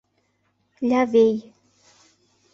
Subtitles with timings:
[0.89, 1.37] Лявей.